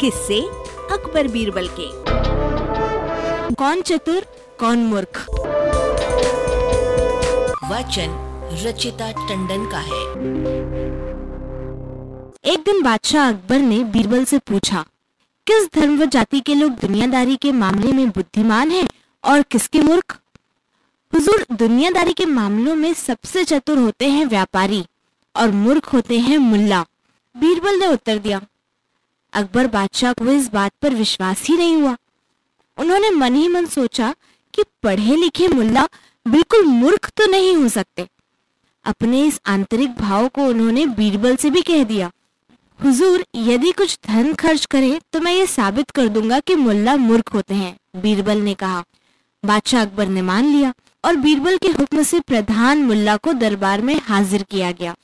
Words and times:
किससे 0.00 0.40
अकबर 0.92 1.26
बीरबल 1.28 1.68
के। 1.70 1.88
कौन 3.54 3.80
चतुर, 3.82 4.26
कौन 4.60 4.84
मूर्ख? 4.84 5.18
वचन 7.70 8.14
रचिता 8.62 9.10
टंडन 9.18 9.66
का 9.70 9.78
है। 9.80 10.00
एक 12.44 12.62
दिन 12.64 12.82
बादशाह 12.82 13.28
अकबर 13.28 13.58
ने 13.58 13.82
बीरबल 13.86 14.24
से 14.24 14.38
पूछा, 14.38 14.84
किस 15.46 15.68
धर्म 15.74 15.98
व 15.98 16.06
जाति 16.06 16.40
के 16.40 16.54
लोग 16.54 16.70
दुनियादारी 16.80 17.36
के 17.36 17.52
मामले 17.52 17.92
में 17.92 18.08
बुद्धिमान 18.10 18.70
हैं 18.70 18.88
और 19.24 19.42
किसके 19.42 19.80
मूर्ख? 19.80 20.18
हुजूर, 21.12 21.44
दुनियादारी 21.52 22.12
के 22.12 22.26
मामलों 22.26 22.74
में 22.74 22.92
सबसे 22.94 23.44
चतुर 23.44 23.78
होते 23.78 24.08
हैं 24.08 24.24
व्यापारी 24.26 24.84
और 25.34 25.50
मूर्ख 25.50 25.92
होते 25.92 26.18
हैं 26.18 26.38
मुल्ला। 26.38 26.84
बीरबल 27.34 27.78
ने 27.78 27.86
उत्तर 27.86 28.18
दिया 28.18 28.40
अकबर 29.32 29.66
बादशाह 29.68 30.12
को 30.12 30.30
इस 30.30 30.48
बात 30.52 30.72
पर 30.82 30.94
विश्वास 30.94 31.42
ही 31.44 31.56
नहीं 31.56 31.74
हुआ। 31.74 31.96
उन्होंने 32.78 33.10
मन 33.12 33.34
ही 33.34 33.48
मन 33.48 33.66
सोचा 33.68 34.14
कि 34.54 34.62
पढ़े 34.82 35.16
लिखे 35.16 35.48
मुल्ला 35.48 35.86
बिल्कुल 36.26 36.64
मूर्ख 36.66 37.10
तो 37.10 37.26
नहीं 37.26 37.54
हो 37.56 37.68
सकते। 37.70 38.06
अपने 38.84 39.24
इस 39.24 39.40
आंतरिक 39.46 39.94
भाव 39.96 40.28
को 40.28 40.44
उन्होंने 40.44 40.86
बीरबल 40.88 41.36
से 41.36 41.50
भी 41.50 41.62
कह 41.62 41.84
दिया, 41.84 42.10
हुजूर, 42.80 43.24
यदि 43.36 43.72
कुछ 43.72 43.98
धन 44.06 44.32
खर्च 44.34 44.64
करें 44.66 45.00
तो 45.12 45.20
मैं 45.20 45.32
ये 45.32 45.46
साबित 45.48 45.90
कर 45.90 46.08
दूँगा 46.08 46.38
कि 46.40 46.54
मुल्ला 46.56 46.96
मूर्ख 46.98 47.34
होते 47.34 47.54
हैं, 47.54 47.76
बीरबल 47.96 48.38
ने 48.38 48.54
कहा। 48.54 48.82
बादशाह 49.42 49.82
अकबर 49.82 50.08
ने 50.08 50.22
मान 50.22 50.44
लिया 50.46 50.72
और 51.04 51.16
बीरबल 51.16 51.56
के 51.56 51.68
हुक्म 51.70 52.02
से 52.02 52.20
प्रधान 52.20 52.82
मुल्ला 52.84 53.16
को 53.16 53.32
दरबार 53.34 53.82
में 53.82 53.94
हाजिर 54.04 54.42
किया 54.42 54.70
गया। 54.72 54.94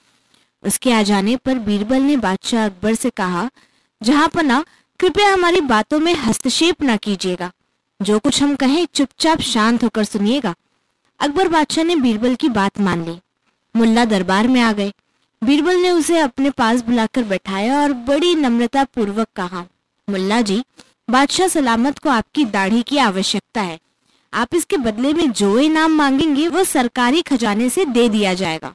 उसके 0.62 0.92
आ 0.92 1.02
जाने 1.02 1.36
पर 1.36 1.58
बीरबल 1.60 2.02
ने 2.02 2.16
बादशाह 2.18 2.64
अकबर 2.66 2.94
से 2.94 3.10
कहा 3.12 3.48
जहाँ 4.02 4.28
पना 4.28 4.64
कृपया 5.00 5.32
हमारी 5.32 5.60
बातों 5.60 5.98
में 5.98 6.14
हस्तक्षेप 6.14 6.82
न 6.82 6.96
कीजिएगा। 6.96 7.50
जो 8.00 8.18
कुछ 8.18 8.42
हम 8.42 8.54
कहें, 8.54 8.86
चुपचाप 8.94 9.40
शांत 9.40 9.84
होकर 9.84 10.04
सुनिएगा। 10.04 10.54
अकबर 11.20 11.48
बादशाह 11.48 11.84
ने 11.84 11.96
बीरबल 11.96 12.34
की 12.34 12.48
बात 12.48 12.80
मान 12.80 13.04
ली। 13.04 13.18
मुल्ला 13.76 14.04
दरबार 14.04 14.48
में 14.48 14.60
आ 14.60 14.72
गए। 14.72 14.92
बीरबल 15.42 15.76
ने 15.76 15.90
उसे 15.90 16.18
अपने 16.18 16.50
पास 16.50 16.82
बुलाकर 16.82 17.22
बैठाया 17.22 17.80
और 17.82 17.92
बड़ी 17.92 18.34
नम्रता 18.34 18.84
पूर्वक 18.84 19.28
कहा, 19.36 19.64
मुल्ला 20.08 20.40
जी, 20.40 20.62
बादशाह 21.10 21.48
सलामत 21.48 21.98
को 21.98 22.08
आपकी 22.08 22.44
दाढ़ी 22.44 22.82
की 22.82 22.98
आवश्यकता 22.98 23.60
है। 23.60 23.78
आप 24.34 24.54
इसके 24.54 24.76
बदले 24.76 25.12
में 25.12 25.30
जो 25.32 25.58
इनाम 25.58 25.92
मांगेंगे, 25.92 26.48
वो 26.48 26.64
सरकारी 26.64 27.22
खजाने 27.22 27.68
से 27.68 27.84
दे 27.84 28.08
दिया 28.08 28.34
जाएगा। 28.34 28.74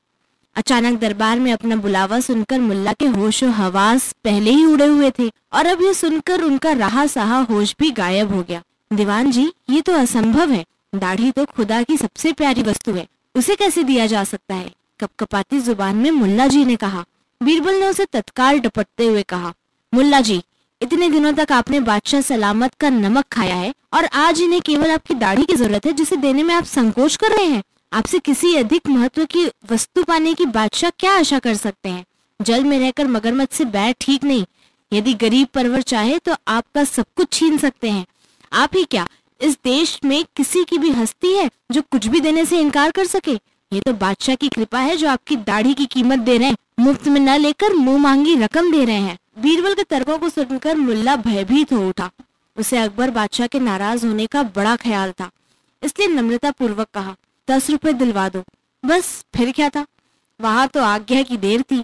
अचानक 0.55 0.99
दरबार 0.99 1.39
में 1.39 1.51
अपना 1.53 1.75
बुलावा 1.75 2.19
सुनकर 2.19 2.59
मुल्ला 2.59 2.93
के 2.93 3.05
होश 3.05 3.43
हवास 3.43 4.15
पहले 4.23 4.51
ही 4.51 4.65
उड़े 4.65 4.85
हुए 4.85 5.11
थे 5.19 5.27
और 5.53 5.65
अब 5.65 5.81
ये 5.81 5.93
सुनकर 5.93 6.41
उनका 6.41 6.71
रहा 6.71 7.05
सहा 7.07 7.39
होश 7.41 7.75
भी 7.79 7.91
गायब 7.91 8.33
हो 8.33 8.41
गया। 8.43 8.61
दीवान 8.93 9.31
जी, 9.31 9.51
ये 9.69 9.81
तो 9.81 9.93
असंभव 9.93 10.51
है। 10.51 10.65
दाढ़ी 10.95 11.31
तो 11.31 11.45
खुदा 11.45 11.81
की 11.83 11.97
सबसे 11.97 12.33
प्यारी 12.33 12.63
वस्तु 12.63 12.93
है। 12.93 13.07
उसे 13.35 13.55
कैसे 13.55 13.83
दिया 13.83 14.05
जा 14.05 14.23
सकता 14.23 14.55
है? 14.55 14.71
कपकपाती 14.99 15.59
ज़ुबान 15.59 15.95
में 15.95 16.11
मुल्ला 16.11 16.47
जी 16.47 16.65
ने 16.65 16.75
कहा। 16.75 17.05
बीरबल 17.43 17.75
ने 17.75 17.87
उसे 17.87 18.05
तत्काल 18.05 18.59
डपटते 18.59 19.07
हुए 19.07 19.23
कहा। 19.23 19.53
मुल्ला 19.93 20.21
जी, 20.21 20.41
इतने 20.81 21.09
दिनों 21.09 21.33
तक 21.33 21.51
आपने 21.51 21.79
बादशाह 21.79 22.21
सलामत 22.21 22.73
का 22.73 22.89
नमक 22.89 23.25
खाया 23.31 23.55
है 23.55 23.73
और 23.93 24.05
आज 24.05 24.41
इन्हें 24.41 24.61
केवल 24.61 24.91
आपकी 24.91 25.13
दाढ़ी 25.13 25.43
की 25.43 25.55
ज़रूरत 25.55 25.85
है 25.85 25.93
जिसे 25.93 26.15
देने 26.15 26.43
में 26.43 26.53
आप 26.55 26.63
संकोच 26.63 27.15
कर 27.15 27.31
रहे 27.31 27.45
हैं। 27.45 27.63
आपसे 27.91 28.19
किसी 28.19 28.53
अधिक 28.55 28.87
महत्व 28.87 29.23
की 29.25 29.45
वस्तु 29.71 30.03
पाने 30.03 30.33
की 30.33 30.45
बादशाह 30.45 30.89
क्या 30.89 31.13
आशा 31.13 31.39
कर 31.39 31.55
सकते 31.55 31.89
हैं? 31.89 32.05
जल 32.39 32.63
में 32.63 32.77
रहकर 32.79 33.07
मगरमच्छ 33.07 33.53
से 33.53 33.65
बैर 33.65 33.95
ठीक 34.01 34.23
नहीं। 34.23 34.45
यदि 34.91 35.13
गरीब 35.13 35.47
परवर 35.53 35.81
चाहे 35.81 36.17
तो 36.19 36.35
आपका 36.47 36.83
सब 36.83 37.05
कुछ 37.15 37.31
छीन 37.33 37.57
सकते 37.57 37.89
हैं। 37.89 38.05
आप 38.53 38.75
ही 38.75 38.83
क्या 38.83 39.07
इस 39.41 39.57
देश 39.63 39.99
में 40.05 40.23
किसी 40.35 40.63
की 40.63 40.77
भी 40.77 40.89
हस्ती 40.89 41.33
है 41.35 41.49
जो 41.71 41.81
कुछ 41.81 42.07
भी 42.07 42.19
देने 42.19 42.45
से 42.45 42.59
इनकार 42.59 42.91
कर 42.91 43.05
सके? 43.05 43.33
ये 43.71 43.79
तो 43.79 43.93
बादशाह 43.93 44.35
की 44.35 44.49
कृपा 44.49 44.79
है 44.79 44.95
जो 44.97 45.09
आपकी 45.09 45.35
दाढ़ी 45.35 45.73
की 45.73 45.85
कीमत 45.85 46.19
दे 46.19 46.37
रहे 46.37 46.47
हैं। 46.47 46.57
मुफ़्त 46.79 47.07
में 47.07 47.19
न 47.19 47.37
लेकर 47.39 47.73
मुँह 47.73 47.97
मांगी 47.97 48.35
रकम 48.35 48.71
दे 48.71 48.83
रहे 48.85 48.95
हैं। 48.95 49.17
बीरबल 49.39 49.73
के 49.73 49.83
तर्कों 49.83 50.17
को 50.19 50.29
सुनकर 50.29 50.77
मुल्ला 50.77 51.15
भयभीत 51.17 51.73
हो 51.73 51.87
उठा। 51.89 52.09
उसे 52.57 52.77
अकबर 52.77 53.09
बादशाह 53.09 53.47
के 53.47 53.59
नाराज़ 53.59 54.05
होने 54.05 54.25
का 54.25 54.43
बड़ा 54.55 54.75
ख्याल 54.75 55.11
था। 55.11 55.29
इसलिए 55.83 56.07
नम्रता 56.07 56.51
पूर्वक 56.51 56.87
कहा 56.93 57.15
दस 57.51 57.69
रुपए 57.69 57.93
दिलवा 57.93 58.29
दो। 58.29 58.43
बस, 58.85 59.25
फिर 59.35 59.51
क्या 59.51 59.69
था? 59.69 59.85
वहाँ 60.41 60.67
तो 60.67 60.81
आज्ञा 60.81 61.21
की 61.23 61.37
देर 61.37 61.61
थी। 61.61 61.83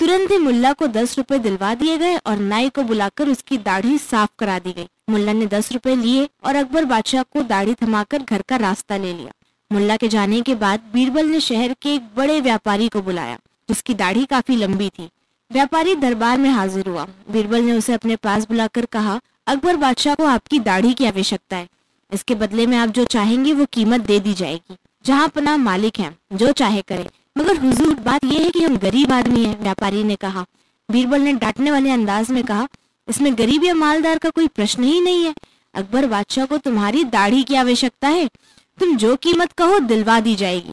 तुरंत 0.00 0.30
ही 0.30 0.38
मुल्ला 0.38 0.72
को 0.72 0.86
दस 0.86 1.16
रुपए 1.18 1.38
दिलवा 1.38 1.74
दिए 1.74 1.98
गए 1.98 2.16
और 2.16 2.38
नाई 2.38 2.68
को 2.68 2.82
बुलाकर 2.82 3.28
उसकी 3.28 3.58
दाढ़ी 3.58 3.98
साफ़ 3.98 4.30
करा 4.38 4.58
दी 4.58 4.72
गई। 4.72 4.88
मुल्ला 5.10 5.32
ने 5.32 5.46
दस 5.46 5.72
रुपए 5.72 5.96
लिए 5.96 6.28
और 6.44 6.56
अकबर 6.56 6.84
बादशाह 6.84 7.22
को 7.22 7.42
दाढ़ी 7.42 7.74
थमाकर 7.74 8.22
घर 8.22 8.42
का 8.42 8.56
रास्ता 8.56 8.96
ले 8.96 9.12
लिया। 9.14 9.32
मुल्ला 9.72 9.96
के 9.96 10.08
जाने 10.08 10.40
के 10.40 10.54
बाद 10.54 10.80
बीरबल 10.92 11.26
ने 11.26 11.40
शहर 11.40 11.74
के 11.82 11.94
एक 11.94 12.08
बड़े 12.16 12.40
व्यापारी 12.40 12.88
को 12.88 13.02
बुलाया, 13.02 13.38
जिसकी 13.68 13.94
दाढ़ी 13.94 14.24
काफ़ी 14.24 14.56
लंबी 14.56 14.88
थी। 14.88 15.08
व्यापारी 15.52 15.94
दरबार 15.94 16.38
में 16.38 16.50
हाजिर 16.50 16.88
हुआ। 16.88 17.06
बीरबल 17.30 17.60
ने 17.60 17.72
उसे 17.72 17.92
अपने 17.92 18.16
पास 18.16 18.48
बुलाकर 18.48 18.84
कहा, 18.84 19.20
अकबर 19.46 19.76
बादशाह 19.76 20.14
को 20.14 20.24
आपकी 20.24 20.58
दाढ़ी 20.58 20.94
की 20.94 21.06
आवश्यकता 21.06 21.56
है। 21.56 21.68
इसके 22.12 22.34
बदले 22.34 22.66
में 22.66 22.76
आप 22.78 22.88
जो 22.88 23.04
चाहेंगे 23.04 23.52
वो 23.52 23.66
कीमत 23.72 24.00
दे 24.00 24.20
दी 24.20 24.34
जाएगी। 24.34 24.76
जहाँ 25.06 25.28
पना 25.28 25.56
मालिक 25.56 25.98
है, 25.98 26.18
जो 26.32 26.52
चाहे 26.52 26.82
करे। 26.82 27.10
मगर 27.38 27.56
हुजूर, 27.56 27.94
बात 27.94 28.24
यह 28.24 28.44
है 28.44 28.50
कि 28.50 28.64
हम 28.64 28.76
गरीब 28.76 29.12
आदमी 29.12 29.44
हैं, 29.44 29.62
व्यापारी 29.62 30.04
ने 30.04 30.16
कहा। 30.16 30.46
बीरबल 30.90 31.20
ने 31.20 31.32
डांटने 31.32 31.70
वाले 31.70 31.90
अंदाज 31.90 32.30
में 32.30 32.44
कहा, 32.44 32.68
इसमें 33.08 33.38
गरीब 33.38 33.64
या 33.64 33.74
मालदार 33.74 34.18
का 34.18 34.30
कोई 34.30 34.48
प्रश्न 34.48 34.84
ही 34.84 35.00
नहीं 35.00 35.24
है। 35.24 35.34
अकबर 35.74 36.06
बादशाह 36.06 36.44
को 36.44 36.58
तुम्हारी 36.58 37.04
दाढ़ी 37.04 37.42
की 37.42 37.54
आवश्यकता 37.54 38.08
है। 38.08 38.30
तुम 38.78 38.96
जो 38.96 39.16
कीमत 39.16 39.52
कहो, 39.52 39.78
दिलवा 39.78 40.20
दी 40.20 40.36
जाएगी। 40.36 40.72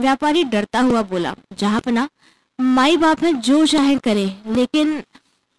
व्यापारी 0.00 0.44
डरता 0.44 0.80
हुआ 0.80 1.02
बोला, 1.02 1.34
जहाँ 1.58 1.80
पना 1.80 2.08
माई 2.60 2.96
बाप 2.96 3.24
है, 3.24 3.32
जो 3.32 3.66
चाहे 3.66 3.98
करे। 3.98 4.36
लेकिन, 4.46 5.02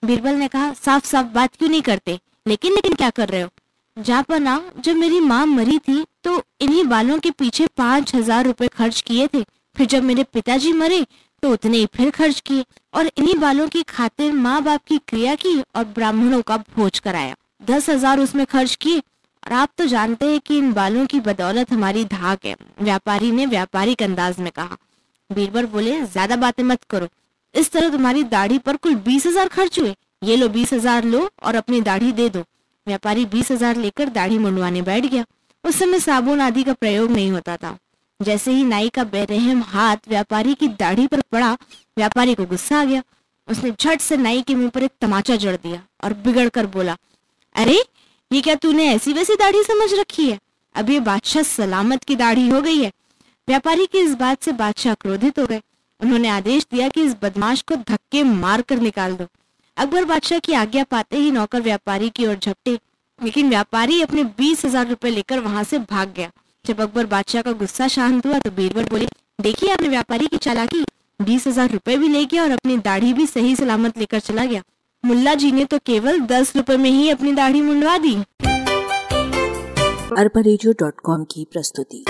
बीरबल 0.06 0.36
ने 0.36 0.48
कहा 0.48 0.74
साफ़ 0.74 1.06
साफ़ 1.06 1.28
बात 1.28 1.56
क्यों 1.56 1.70
नहीं 1.70 1.82
करते? 1.82 2.20
लेकिन 2.48 2.74
लेकिन 2.74 2.94
क्या 2.94 3.10
कर 3.10 3.30
रहे 3.30 3.42
हो? 3.42 3.50
जहाँ 3.98 4.24
पना 4.24 4.62
जब 4.80 4.96
मेरी 4.96 5.20
माँ 5.20 5.46
मरी 5.46 5.78
थी 5.80 6.04
तो 6.24 6.42
इन्हीं 6.62 6.84
बालों 6.86 7.18
के 7.20 7.32
पीछे 7.32 7.66
पाँच 7.78 8.14
हज़ार 8.16 8.46
रुपए 8.46 8.68
खर्च 8.68 9.02
किए 9.02 9.28
थे। 9.28 9.42
फिर 9.76 9.88
जब 9.88 10.04
मेरे 10.04 10.24
पिताजी 10.24 10.74
मरे 10.74 11.06
तो 11.44 11.52
उतने 11.54 11.78
ही 11.78 11.86
फिर 11.96 12.10
खर्च 12.10 12.40
किए 12.40 12.66
और 12.94 13.08
इन्हीं 13.08 13.36
बालों 13.36 13.68
की 13.68 13.82
खातिर 13.86 14.32
माँ 14.34 14.62
बाप 14.64 14.84
की 14.88 14.98
क्रिया 15.08 15.36
की 15.36 15.60
और 15.76 15.86
ब्राह्मणों 15.88 16.42
का 16.42 16.58
भोज 16.76 17.00
कराया। 17.00 17.36
दस 17.66 17.90
हज़ार 17.90 18.20
उसमें 18.20 18.46
खर्च 18.46 18.76
किए 18.76 19.00
और 19.00 19.54
आप 19.54 19.70
तो 19.78 19.86
जानते 19.88 20.26
हैं 20.26 20.40
कि 20.40 20.58
इन 20.58 20.72
बालों 20.74 21.06
की 21.06 21.20
बदौलत 21.22 21.72
हमारी 21.72 22.04
धाक 22.06 22.46
है, 22.46 22.56
व्यापारी 22.82 23.32
ने 23.32 23.46
व्यापारिक 23.46 24.04
अंदाज 24.04 24.40
में 24.40 24.52
कहा। 24.52 24.78
बीरबल 25.30 25.66
बोले, 25.68 26.02
ज़्यादा 26.04 26.36
बातें 26.36 26.64
मत 26.64 26.84
करो। 26.90 27.08
इस 27.56 27.72
तरह 27.72 27.90
तुम्हारी 27.90 28.24
दाढ़ी 28.26 28.58
पर 28.60 28.76
कुल 28.78 28.96
बीस 29.02 29.26
हज़ार 29.28 29.48
खर्च 29.50 29.80
हुए। 29.80 29.96
ये 30.24 30.36
लो 30.36 30.48
बीस 30.50 30.74
हज़ार 30.74 31.04
लो 31.06 31.30
और 31.44 31.56
अपनी 31.56 31.82
दाढ़ी 31.82 32.12
दे 32.12 32.30
दो। 32.30 32.44
व्यापारी 32.88 33.26
बीस 33.26 33.52
हज़ार 33.52 33.76
लेकर 33.76 34.10
दाढ़ी 34.10 34.38
मुंडवाने 34.38 34.82
बैठ 34.82 35.06
गया। 35.06 35.26
उस 35.64 35.80
समय 35.80 36.00
साबुन 36.00 36.42
आदि 36.42 36.64
का 36.64 36.74
प्रयोग 36.74 37.12
नहीं 37.12 37.32
होता 37.32 37.58
था। 37.58 37.78
जैसे 38.22 38.52
ही 38.52 38.64
नाई 38.64 38.90
का 38.90 39.04
बेरहम 39.04 39.62
हाथ 39.62 39.98
व्यापारी 40.10 40.54
की 40.54 40.68
दाढ़ी 40.68 41.08
पर 41.08 41.22
पड़ा, 41.22 41.54
व्यापारी 41.98 42.36
को 42.36 42.46
गुस्सा 42.46 42.80
आ 42.82 42.84
गया। 42.84 43.04
उसने 43.48 43.72
झट 43.72 44.02
से 44.02 44.18
नाई 44.18 44.42
के 44.42 44.56
मुँह 44.56 44.70
पर 44.70 44.84
एक 44.84 44.92
तमाचा 45.02 45.36
जड़ 45.36 45.56
दिया 45.56 45.82
और 46.04 46.14
बिगड़ 46.14 46.50
कर 46.50 46.66
बोला, 46.66 46.98
अरे, 47.56 47.84
ये 48.32 48.42
क्या 48.42 48.56
तूने 48.56 48.88
ऐसी 48.88 49.14
वैसी 49.14 49.36
दाढ़ी 49.36 49.64
समझ 49.64 49.94
रखी 49.94 50.30
है? 50.30 50.40
अब 50.76 50.90
ये 50.90 51.00
बादशाह 51.00 51.44
सलामत 51.44 52.04
की 52.04 52.16
दाढ़ी 52.16 52.50
हो 52.50 52.62
गई 52.62 52.84
है। 52.84 52.92
व्यापारी 53.48 53.86
की 53.86 53.98
इस 53.98 54.14
बात 54.14 54.44
से 54.44 54.52
बादशाह 54.52 54.94
क्रोधित 54.94 55.40
हो 55.40 55.46
गए। 55.46 55.62
उन्होंने 56.00 56.28
आदेश 56.28 56.66
दिया 56.72 56.90
कि 56.90 57.02
इस 57.02 57.16
बदमाश 57.22 57.62
को 57.62 57.76
धक्के 57.76 58.24
मार 58.24 58.62
कर 58.62 58.80
निकाल 58.80 59.16
दो। 59.16 59.28
अकबर 59.78 60.06
बादशाह 60.06 60.40
की 60.40 60.54
आज्ञा 60.54 60.84
पाते 60.84 61.18
ही 61.18 61.32
नौकर 61.32 61.62
व्यापारी 61.62 62.10
की 62.10 62.26
ओर 62.28 62.36
झपटे। 62.36 62.72
लेकिन 63.20 63.50
व्यापारी 63.50 64.02
अपने 64.02 64.24
बीस 64.38 64.64
हज़ार 64.66 64.88
रूपए 64.88 65.10
लेकर 65.10 65.40
वहाँ 65.40 65.64
से 65.64 65.80
भाग 65.82 66.14
गया। 66.16 66.30
जब 66.66 66.82
अकबर 66.82 67.06
बादशाह 67.06 67.42
का 67.42 67.52
गुस्सा 67.52 67.88
शांत 67.88 68.26
हुआ 68.26 68.40
तो 68.40 68.52
बीरबल 68.52 68.84
बोले, 68.84 69.08
देखिए 69.42 69.72
आपने 69.74 69.90
व्यापारी 69.90 70.28
की 70.28 70.38
चालाकी। 70.38 70.84
बीस 71.20 71.48
हज़ार 71.48 71.70
रूपए 71.72 71.98
भी 71.98 72.08
ले 72.08 72.26
गया 72.26 72.44
और 72.44 72.52
अपनी 72.52 72.78
दाढ़ी 72.80 73.14
भी 73.14 73.26
सही 73.28 73.56
सलामत 73.56 73.98
लेकर 73.98 74.20
चला 74.20 74.46
गया। 74.46 74.62
मुल्ला 75.04 75.34
जी 75.36 75.52
ने 75.52 75.66
तो 75.66 75.78
केवल 75.86 76.20
दस 76.28 76.56
रुपए 76.56 76.78
में 76.78 76.90
ही 76.90 77.10
अपनी 77.10 77.34
दाढ़ी 77.34 77.62
मुंडवा 77.62 77.98
दी। 77.98 78.16
अरबा 80.18 80.42
की 81.26 81.46
प्रस्तुति। 81.54 82.04